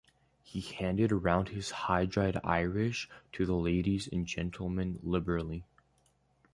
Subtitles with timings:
[0.41, 5.67] He handed round his high-dried Irish to the ladies and gentlemen liberally.